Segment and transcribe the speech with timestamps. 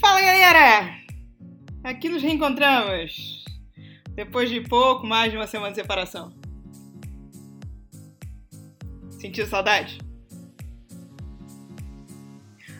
[0.00, 0.94] Fala galera!
[1.82, 3.44] Aqui nos reencontramos
[4.14, 6.34] depois de pouco mais de uma semana de separação.
[9.10, 9.98] Sentiu saudade?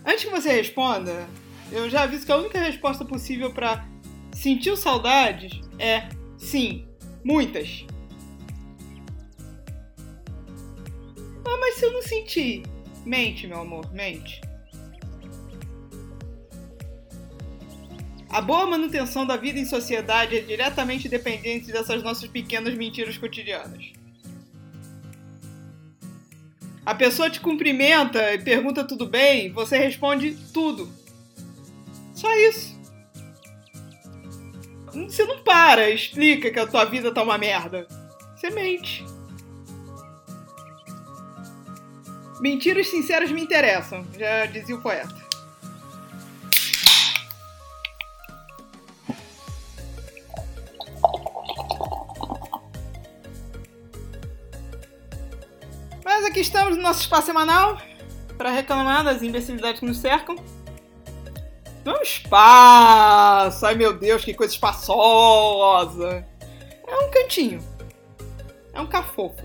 [0.04, 1.26] Antes que você responda,
[1.72, 3.86] eu já aviso que a única resposta possível para
[4.32, 6.86] sentir saudades é sim,
[7.24, 7.86] muitas.
[11.46, 12.62] Ah, mas se eu não sentir?
[13.04, 14.40] Mente, meu amor, mente.
[18.36, 23.92] A boa manutenção da vida em sociedade é diretamente dependente dessas nossas pequenas mentiras cotidianas.
[26.84, 30.92] A pessoa te cumprimenta e pergunta tudo bem, você responde tudo.
[32.14, 32.78] Só isso.
[34.92, 37.88] Você não para, explica que a tua vida tá uma merda.
[38.36, 39.02] Você mente.
[42.38, 45.25] Mentiras sinceras me interessam, já dizia o poeta.
[56.36, 57.78] Aqui estamos no nosso espaço semanal
[58.36, 60.36] para reclamar das imbecilidades que nos cercam.
[61.82, 63.64] Não é um espaço!
[63.64, 66.26] Ai meu Deus, que coisa espaçosa!
[66.86, 67.64] É um cantinho.
[68.74, 69.42] É um cafofo.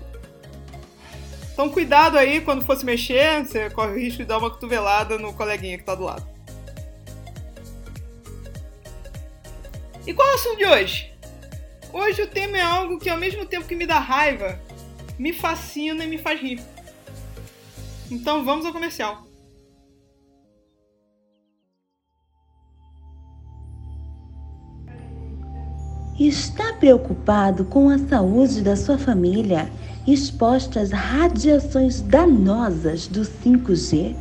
[1.54, 5.16] Então cuidado aí quando for se mexer, você corre o risco de dar uma cotovelada
[5.16, 6.28] no coleguinha que tá do lado.
[10.06, 11.10] E qual é o assunto de hoje?
[11.90, 14.60] Hoje o tema é algo que ao mesmo tempo que me dá raiva,
[15.18, 16.60] me fascina e me faz rir.
[18.12, 19.26] Então vamos ao comercial.
[26.20, 29.70] Está preocupado com a saúde da sua família,
[30.06, 34.14] exposta às radiações danosas do 5G?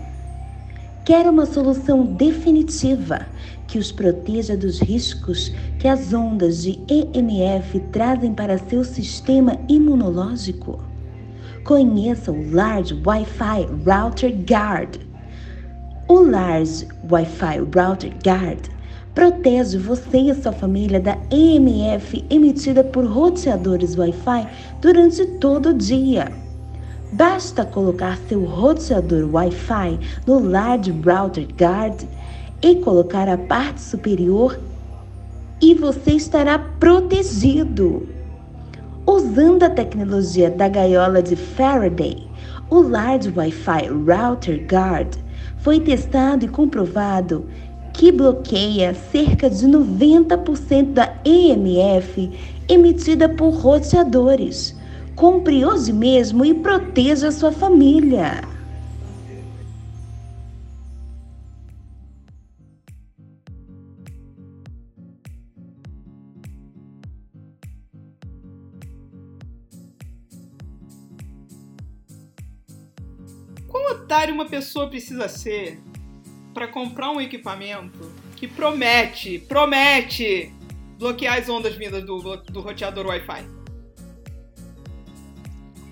[1.03, 3.27] Quer uma solução definitiva
[3.67, 10.90] que os proteja dos riscos que as ondas de EMF trazem para seu sistema imunológico?
[11.63, 14.97] Conheça o Large Wi-Fi Router Guard.
[16.07, 18.67] O Large Wi-Fi Router Guard
[19.13, 24.47] protege você e sua família da EMF emitida por roteadores Wi-Fi
[24.81, 26.31] durante todo o dia.
[27.11, 32.01] Basta colocar seu roteador Wi-Fi no Large Router Guard
[32.61, 34.59] e colocar a parte superior
[35.61, 38.07] e você estará protegido.
[39.07, 42.27] Usando a tecnologia da gaiola de Faraday,
[42.69, 45.15] o Large Wi-Fi Router Guard
[45.57, 47.47] foi testado e comprovado
[47.93, 52.31] que bloqueia cerca de 90% da EMF
[52.69, 54.75] emitida por roteadores.
[55.15, 58.50] Compre hoje mesmo e proteja sua família.
[74.11, 75.79] Otário uma pessoa precisa ser
[76.53, 80.53] para comprar um equipamento que promete, promete
[80.99, 83.47] bloquear as ondas vindas do, do roteador Wi-Fi?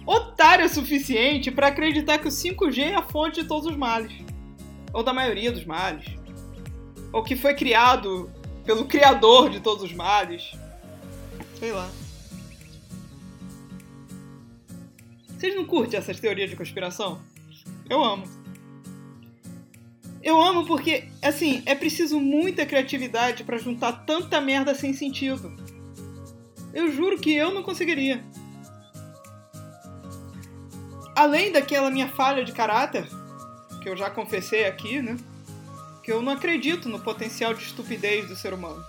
[0.06, 4.12] Otário o suficiente para acreditar que o 5G é a fonte de todos os males.
[4.92, 6.06] Ou da maioria dos males.
[7.14, 8.30] Ou que foi criado
[8.66, 10.52] pelo criador de todos os males.
[11.58, 11.90] Sei lá.
[15.38, 17.29] Vocês não curtem essas teorias de conspiração?
[17.90, 18.28] Eu amo.
[20.22, 25.52] Eu amo porque, assim, é preciso muita criatividade para juntar tanta merda sem sentido.
[26.74, 28.24] Eu juro que eu não conseguiria.
[31.16, 33.08] Além daquela minha falha de caráter,
[33.82, 35.18] que eu já confessei aqui, né?
[36.04, 38.84] Que eu não acredito no potencial de estupidez do ser humano.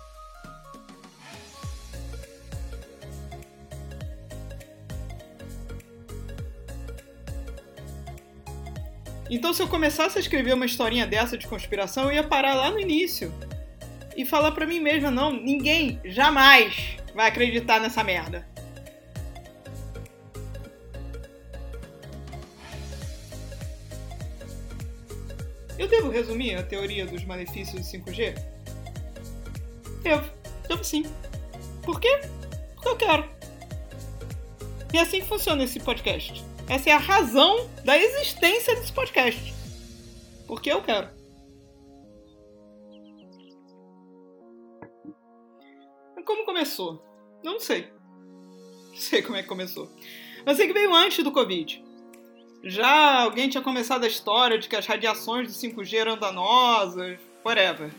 [9.31, 12.69] Então, se eu começasse a escrever uma historinha dessa de conspiração, eu ia parar lá
[12.69, 13.33] no início
[14.16, 18.45] e falar para mim mesma: não, ninguém jamais vai acreditar nessa merda.
[25.78, 28.34] Eu devo resumir a teoria dos malefícios do 5G?
[30.03, 30.31] Devo,
[30.69, 31.04] devo sim.
[31.83, 32.21] Por quê?
[32.75, 33.31] Porque eu quero.
[34.93, 36.50] E é assim que funciona esse podcast.
[36.71, 39.53] Essa é a razão da existência desse podcast.
[40.47, 41.09] Porque eu quero.
[46.25, 47.05] Como começou?
[47.43, 47.93] Eu não sei.
[48.89, 49.91] Não sei como é que começou.
[50.47, 51.84] Mas sei que veio antes do Covid.
[52.63, 57.91] Já alguém tinha começado a história de que as radiações do 5G eram danosas, whatever.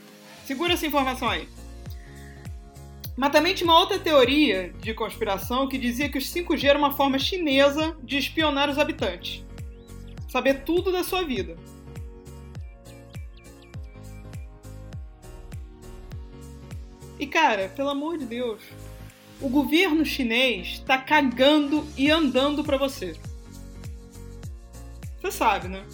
[0.46, 1.46] Segura essa informação aí.
[3.22, 6.92] Mas também tinha uma outra teoria de conspiração que dizia que os 5G era uma
[6.92, 9.46] forma chinesa de espionar os habitantes.
[10.28, 11.56] Saber tudo da sua vida.
[17.20, 18.64] E cara, pelo amor de Deus,
[19.40, 23.16] o governo chinês tá cagando e andando pra você.
[25.22, 25.86] Você sabe, né?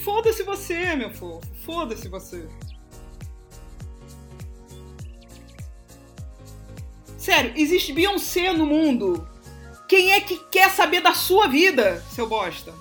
[0.00, 1.46] Foda-se você, meu fofo.
[1.56, 2.48] Foda-se você.
[7.24, 9.26] Sério, existe Beyoncé no mundo.
[9.88, 12.74] Quem é que quer saber da sua vida, seu bosta?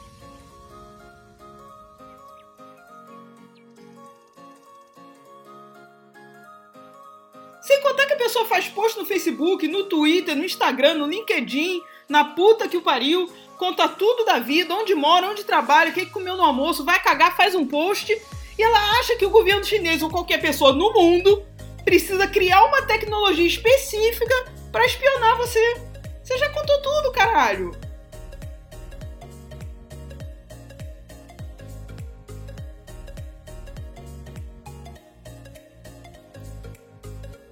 [7.61, 11.81] Sem contar que a pessoa faz post no Facebook, no Twitter, no Instagram, no LinkedIn,
[12.09, 16.05] na puta que o pariu, conta tudo da vida, onde mora, onde trabalha, o que
[16.07, 18.11] comeu no almoço, vai cagar, faz um post.
[18.59, 21.41] E ela acha que o governo chinês ou qualquer pessoa no mundo
[21.83, 24.33] precisa criar uma tecnologia específica
[24.71, 25.75] para espionar você.
[26.23, 27.71] Você já contou tudo, caralho.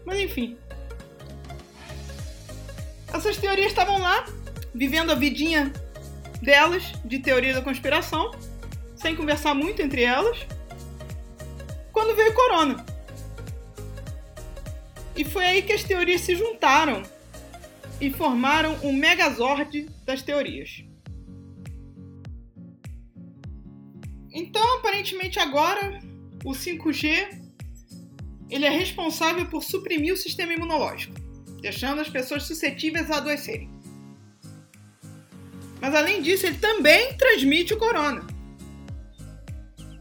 [0.06, 0.58] Mas enfim.
[3.14, 4.26] Essas teorias estavam lá,
[4.74, 5.72] vivendo a vidinha
[6.42, 8.32] delas, de teoria da conspiração,
[8.96, 10.46] sem conversar muito entre elas,
[11.92, 12.91] quando veio o Corona.
[15.16, 17.04] E foi aí que as teorias se juntaram
[18.00, 20.84] e formaram um megazord das teorias.
[24.34, 26.00] Então, aparentemente agora,
[26.46, 27.42] o 5G
[28.50, 31.14] ele é responsável por suprimir o sistema imunológico,
[31.62, 33.70] deixando as pessoas suscetíveis a adoecerem.
[35.80, 38.28] Mas além disso, ele também transmite o corona.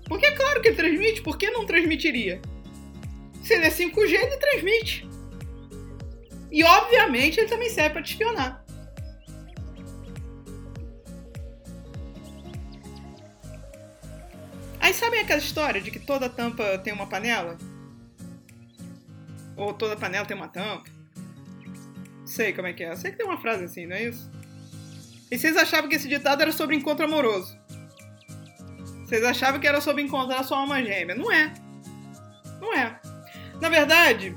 [0.06, 2.42] Porque é claro que ele transmite, por que não transmitiria?
[3.50, 5.10] Se ele é 5G, ele transmite.
[6.52, 8.64] E obviamente ele também serve para te espionar.
[14.78, 17.58] Aí sabem aquela história de que toda tampa tem uma panela?
[19.56, 20.88] Ou toda panela tem uma tampa.
[22.24, 22.92] Sei como é que é.
[22.92, 24.30] Eu sei que tem uma frase assim, não é isso?
[25.28, 27.58] E vocês achavam que esse ditado era sobre encontro amoroso.
[29.06, 31.16] Vocês achavam que era sobre encontrar sua alma gêmea.
[31.16, 31.52] Não é.
[32.60, 33.09] Não é.
[33.60, 34.34] Na verdade,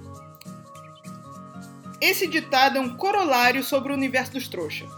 [2.01, 4.89] esse ditado é um corolário sobre o universo dos trouxas.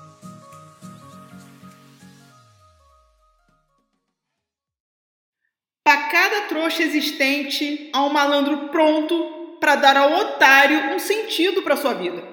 [5.84, 11.78] Para cada trouxa existente, há um malandro pronto para dar ao otário um sentido para
[11.78, 12.24] sua vida.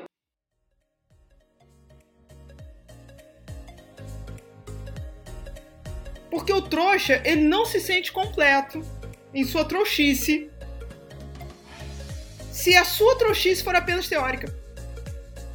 [6.30, 8.80] Porque o trouxa, ele não se sente completo
[9.34, 10.50] em sua trouxice
[12.52, 14.54] se a sua trouxice for apenas teórica.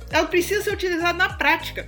[0.09, 1.85] Ela precisa ser utilizada na prática.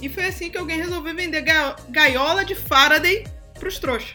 [0.00, 1.42] E foi assim que alguém resolveu vender
[1.88, 3.24] gaiola de Faraday
[3.58, 4.14] para os trouxas.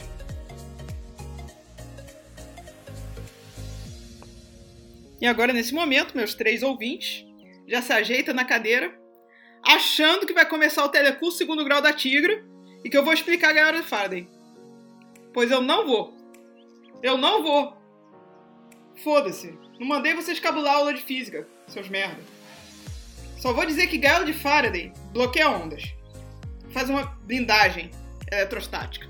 [5.19, 7.25] E agora, nesse momento, meus três ouvintes
[7.68, 8.94] já se ajeitam na cadeira,
[9.63, 12.44] achando que vai começar o telecurso segundo grau da Tigra
[12.83, 14.27] e que eu vou explicar a gaiola de Faraday.
[15.33, 16.15] Pois eu não vou.
[17.02, 17.78] Eu não vou.
[19.04, 19.57] Foda-se.
[19.80, 22.21] Não mandei vocês cabular aula de física, seus merda.
[23.37, 25.94] Só vou dizer que gaiola de Faraday bloqueia ondas.
[26.71, 27.92] Faz uma blindagem
[28.31, 29.07] eletrostática.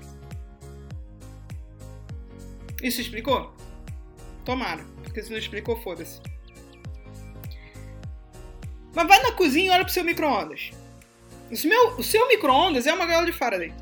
[2.82, 3.54] Isso explicou?
[4.44, 4.84] Tomara
[5.16, 6.20] porque se não explicou, foda-se.
[8.94, 10.72] Mas vai na cozinha e olha pro seu micro-ondas.
[11.96, 13.72] O seu micro-ondas é uma gaiola de Faraday.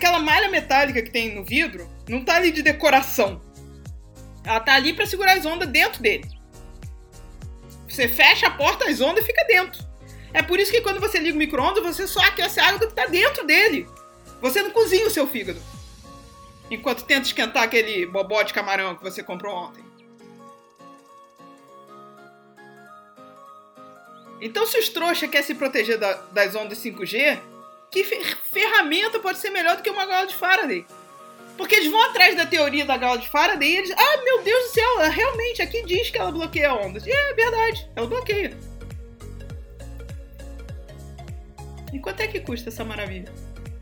[0.00, 3.38] Aquela malha metálica que tem no vidro não tá ali de decoração.
[4.42, 6.26] Ela tá ali para segurar as ondas dentro dele.
[7.86, 9.84] Você fecha a porta, as ondas fica dentro.
[10.32, 12.88] É por isso que quando você liga o micro-ondas, você só aquece a água do
[12.88, 13.86] que tá dentro dele.
[14.40, 15.60] Você não cozinha o seu fígado
[16.70, 19.84] enquanto tenta esquentar aquele bobó de camarão que você comprou ontem.
[24.40, 27.38] Então, se os trouxas querem se proteger da, das ondas 5G,
[27.90, 30.86] que ferramenta pode ser melhor do que uma gaiola de Faraday?
[31.56, 33.90] Porque eles vão atrás da teoria da gaiola de Faraday e eles.
[33.90, 37.06] Ah, meu Deus do céu, realmente aqui diz que ela bloqueia ondas.
[37.06, 38.56] E é verdade, ela bloqueia.
[41.92, 43.30] E quanto é que custa essa maravilha?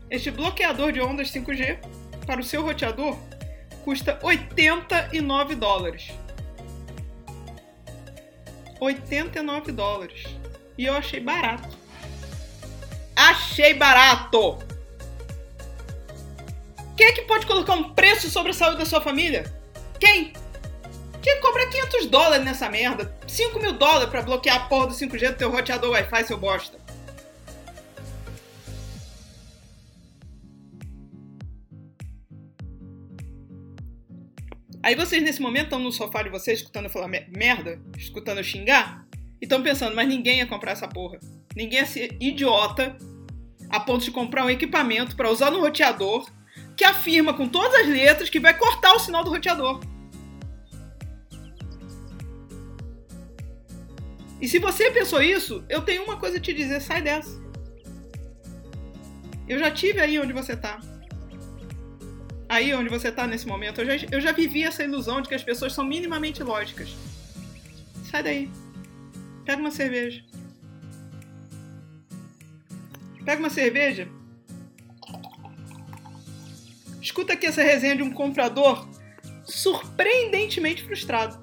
[0.09, 1.79] Este bloqueador de ondas 5G
[2.25, 3.17] para o seu roteador
[3.85, 6.11] custa 89 dólares.
[8.79, 10.23] 89 dólares.
[10.77, 11.78] E eu achei barato.
[13.19, 14.59] Achei barato!
[16.95, 19.43] Quem é que pode colocar um preço sobre a saúde da sua família?
[19.99, 20.31] Quem?
[21.21, 23.13] Quem cobra 500 dólares nessa merda?
[23.27, 26.79] 5 mil dólares pra bloquear a porra do 5G do teu roteador Wi-Fi, seu bosta.
[34.81, 38.45] Aí vocês nesse momento estão no sofá de vocês escutando eu falar merda, escutando eu
[38.45, 39.05] xingar,
[39.41, 41.19] e estão pensando, mas ninguém ia comprar essa porra.
[41.53, 42.97] Ninguém ia ser idiota
[43.69, 46.29] a ponto de comprar um equipamento para usar no roteador
[46.75, 49.81] que afirma com todas as letras que vai cortar o sinal do roteador.
[54.41, 57.37] E se você pensou isso, eu tenho uma coisa a te dizer, sai dessa.
[59.47, 60.79] Eu já tive aí onde você tá
[62.49, 63.79] aí onde você está nesse momento.
[63.81, 66.89] Eu já, eu já vivi essa ilusão de que as pessoas são minimamente lógicas.
[68.09, 68.49] Sai daí.
[69.45, 70.23] Pega uma cerveja.
[73.29, 74.09] Pega uma cerveja.
[76.99, 78.89] Escuta aqui essa resenha de um comprador
[79.45, 81.39] surpreendentemente frustrado.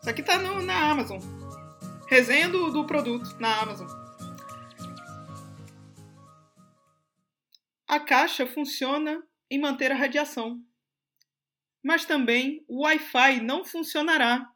[0.00, 1.20] Isso aqui tá no, na Amazon.
[2.08, 3.86] Resenha do, do produto na Amazon.
[7.86, 10.60] A caixa funciona em manter a radiação.
[11.80, 14.50] Mas também o Wi-Fi não funcionará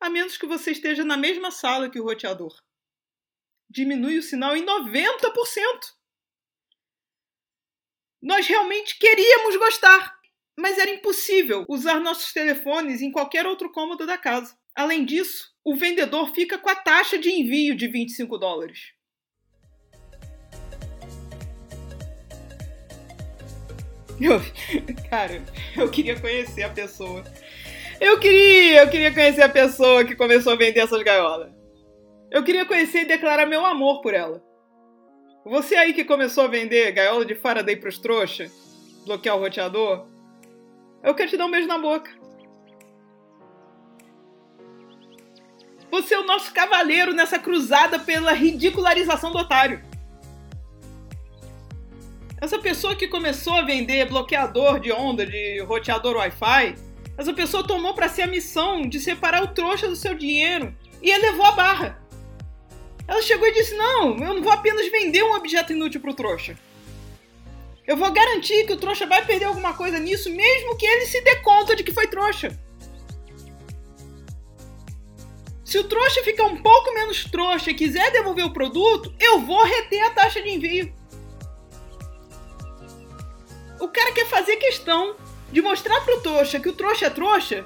[0.00, 2.64] a menos que você esteja na mesma sala que o roteador.
[3.68, 5.96] Diminui o sinal em 90%.
[8.22, 10.16] Nós realmente queríamos gostar,
[10.58, 14.56] mas era impossível usar nossos telefones em qualquer outro cômodo da casa.
[14.74, 18.96] Além disso, o vendedor fica com a taxa de envio de 25 dólares.
[25.10, 25.42] Cara,
[25.76, 27.22] eu queria conhecer a pessoa.
[28.00, 31.55] Eu queria, eu queria conhecer a pessoa que começou a vender essas gaiolas.
[32.36, 34.44] Eu queria conhecer e declarar meu amor por ela.
[35.46, 38.50] Você aí que começou a vender gaiola de Faraday pros trouxa,
[39.06, 40.06] bloquear o roteador,
[41.02, 42.10] eu quero te dar um beijo na boca.
[45.90, 49.82] Você é o nosso cavaleiro nessa cruzada pela ridicularização do otário.
[52.38, 56.74] Essa pessoa que começou a vender bloqueador de onda, de roteador Wi-Fi,
[57.16, 61.10] essa pessoa tomou para si a missão de separar o trouxa do seu dinheiro e
[61.10, 62.05] elevou a barra.
[63.08, 66.58] Ela chegou e disse: Não, eu não vou apenas vender um objeto inútil pro trouxa.
[67.86, 71.20] Eu vou garantir que o trouxa vai perder alguma coisa nisso, mesmo que ele se
[71.20, 72.58] dê conta de que foi trouxa.
[75.64, 79.64] Se o trouxa ficar um pouco menos trouxa e quiser devolver o produto, eu vou
[79.64, 80.92] reter a taxa de envio.
[83.80, 85.16] O cara quer fazer questão
[85.52, 87.64] de mostrar pro trouxa que o trouxa é trouxa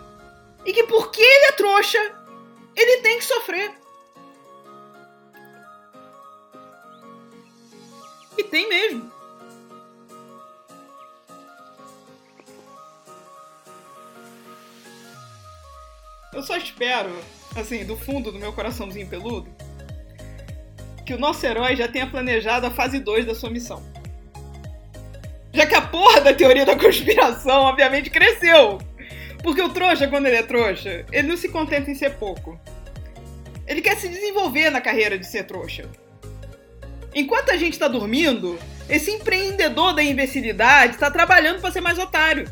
[0.67, 1.99] e que porque ele é trouxa,
[2.77, 3.80] ele tem que sofrer.
[8.41, 9.13] E tem mesmo.
[16.33, 17.11] Eu só espero,
[17.55, 19.55] assim, do fundo do meu coraçãozinho peludo,
[21.05, 23.83] que o nosso herói já tenha planejado a fase 2 da sua missão.
[25.53, 28.79] Já que a porra da teoria da conspiração, obviamente, cresceu.
[29.43, 32.59] Porque o trouxa, quando ele é trouxa, ele não se contenta em ser pouco.
[33.67, 35.91] Ele quer se desenvolver na carreira de ser trouxa.
[37.15, 42.51] Enquanto a gente está dormindo, esse empreendedor da imbecilidade está trabalhando para ser mais otário.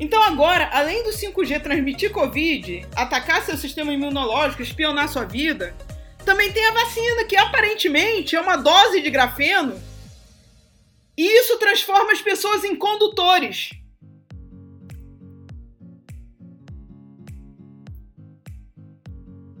[0.00, 5.74] Então agora, além do 5G transmitir Covid, atacar seu sistema imunológico, espionar sua vida,
[6.24, 9.80] também tem a vacina, que aparentemente é uma dose de grafeno
[11.16, 13.70] e isso transforma as pessoas em condutores.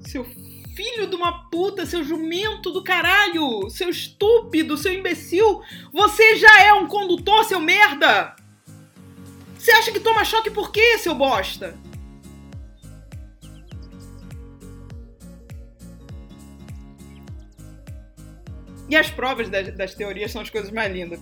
[0.00, 0.24] Seu
[0.74, 5.62] filho de uma puta, seu jumento do caralho, seu estúpido, seu imbecil,
[5.92, 8.34] você já é um condutor, seu merda!
[9.58, 11.78] Você acha que toma choque por quê, seu bosta?
[18.88, 21.20] E as provas das, das teorias são as coisas mais lindas.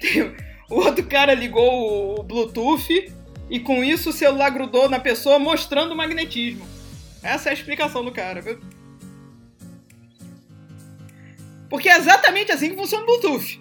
[0.70, 3.10] O outro cara ligou o Bluetooth
[3.48, 6.77] e com isso o celular grudou na pessoa mostrando o magnetismo.
[7.22, 8.42] Essa é a explicação do cara.
[11.68, 13.60] Porque é exatamente assim que funciona o Bluetooth.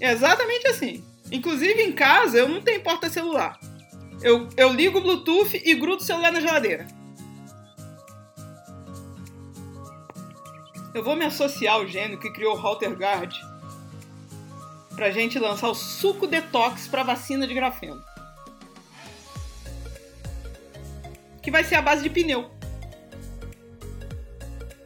[0.00, 1.04] É exatamente assim.
[1.30, 3.58] Inclusive em casa eu não tenho porta celular.
[4.22, 6.86] Eu, eu ligo o Bluetooth e grudo o celular na geladeira.
[10.92, 13.32] Eu vou me associar ao gênio que criou o Halter Guard
[14.96, 18.02] pra gente lançar o suco detox para vacina de grafeno.
[21.50, 22.48] Que vai ser a base de pneu.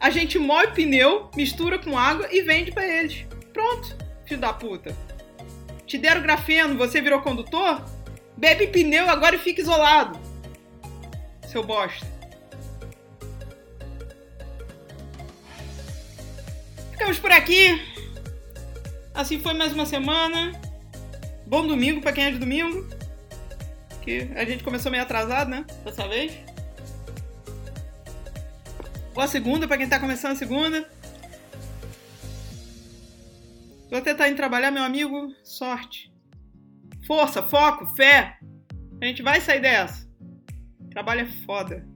[0.01, 3.27] a gente moe pneu, mistura com água e vende para eles.
[3.53, 3.95] Pronto,
[4.25, 4.97] filho da puta.
[5.87, 7.85] Te deram grafeno, você virou condutor?
[8.35, 10.19] Bebe pneu agora e fica isolado.
[11.49, 12.07] Seu bosta.
[16.93, 17.79] Ficamos por aqui.
[19.13, 20.53] Assim foi mais uma semana.
[21.47, 22.89] Bom domingo para quem é de domingo.
[24.01, 25.67] Que a gente começou meio atrasado, né?
[25.85, 26.44] Dessa vez.
[29.15, 30.91] Boa segunda para quem tá começando a segunda.
[33.89, 35.33] Vou tentar ir trabalhar, meu amigo.
[35.45, 36.13] Sorte.
[37.07, 38.37] Força, foco, fé.
[39.01, 40.05] A gente vai sair dessa.
[40.91, 41.87] Trabalho é foda.